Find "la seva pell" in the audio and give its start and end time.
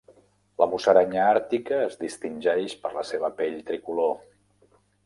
2.99-3.63